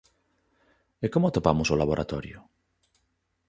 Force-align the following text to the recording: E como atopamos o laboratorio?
E 1.05 1.07
como 1.13 1.25
atopamos 1.27 1.67
o 1.73 1.79
laboratorio? 1.81 2.37